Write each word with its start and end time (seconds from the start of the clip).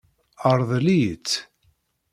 Ṛḍel-iyi-tt. 0.57 1.31